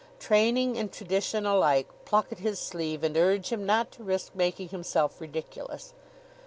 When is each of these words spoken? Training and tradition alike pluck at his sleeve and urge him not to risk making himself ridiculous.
Training 0.19 0.79
and 0.79 0.91
tradition 0.91 1.45
alike 1.45 1.87
pluck 2.05 2.31
at 2.31 2.39
his 2.39 2.57
sleeve 2.57 3.03
and 3.03 3.15
urge 3.15 3.49
him 3.49 3.67
not 3.67 3.91
to 3.91 4.03
risk 4.03 4.33
making 4.33 4.69
himself 4.69 5.21
ridiculous. 5.21 5.93